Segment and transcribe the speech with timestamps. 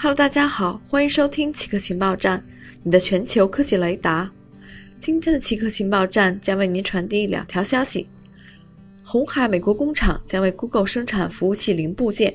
[0.00, 2.40] Hello，大家好，欢迎收听奇客情报站，
[2.84, 4.30] 你的全球科技雷达。
[5.00, 8.08] 今天的奇客情报站将为您传递两条消息：
[9.02, 12.30] 红海美国工厂将为 Google 生产服务器零部件；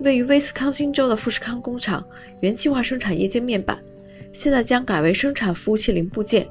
[0.00, 2.04] 位于威斯康星州的富士康工厂
[2.40, 3.80] 原计划生产液晶面板，
[4.32, 6.48] 现在将改为生产服务器零部件。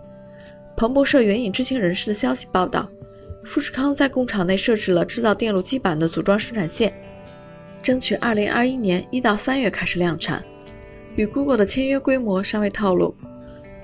[0.78, 2.90] 彭博社援引知情人士的消息报道，
[3.44, 6.94] 富士康在工厂内设置了制造电路基板的组装生产线。
[7.86, 10.44] 争取二零二一年一到三月开始量产，
[11.16, 13.14] 与 Google 的签约规模尚未透露。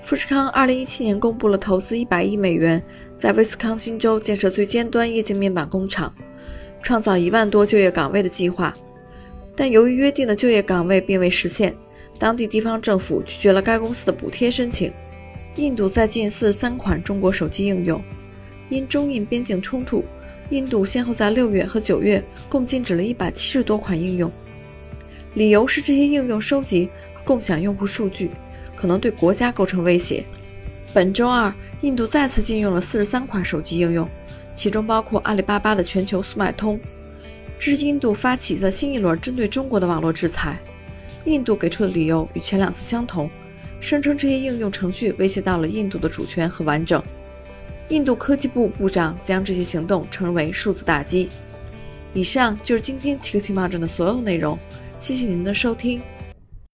[0.02, 2.82] 富士康二零一七年公布了投资一百亿美元，
[3.14, 6.12] 在威斯康星州建设最尖端液晶面板工厂，
[6.82, 8.76] 创造一万多就业岗位的计划。
[9.56, 11.76] 但由于约定的就业岗位并未实现，
[12.18, 14.92] 当地地方政府拒绝了该公司的补贴申请。
[15.58, 18.02] 印度在禁四十三款中国手机应用，
[18.68, 20.04] 因中印边境冲突。
[20.52, 24.30] 印度先后在六月和九月共禁止了一百七十多款应用，
[25.36, 28.30] 理由是这些应用收集和共享用户数据，
[28.76, 30.26] 可能对国家构成威胁。
[30.94, 34.08] 本周二，印度再次禁用了四十三款手机应用，
[34.54, 36.78] 其中包括阿里巴巴的全球速卖通。
[37.58, 40.60] 这是印度发起的新一轮针对中国的网络制裁。
[41.24, 43.30] 印度给出的理由与前两次相同，
[43.80, 47.02] 声称这些应用程序威胁到了印度的主权和完整。
[47.92, 51.30] 印度科技部部长将这些行动称为数字打击。
[52.14, 54.58] 以上就是今天七个情报站的所有内容，
[54.98, 56.02] 谢谢您的收听。